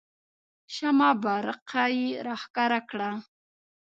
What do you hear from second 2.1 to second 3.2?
راښکاره کړه.